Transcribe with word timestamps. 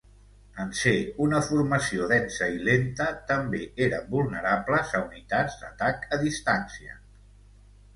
En 0.61 0.69
ser 0.77 0.93
una 1.25 1.41
formació 1.49 2.07
densa 2.13 2.49
i 2.55 2.65
lenta, 2.69 3.09
també 3.35 3.63
eren 3.89 4.11
vulnerables 4.19 4.99
a 5.03 5.07
unitats 5.09 5.63
d'atac 5.65 6.13
a 6.19 6.25
distància. 6.29 7.03